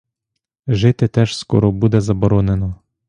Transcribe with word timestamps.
Жити 0.67 1.07
теж 1.07 1.37
скоро 1.37 1.71
буде 1.71 2.01
заборонено. 2.01 2.75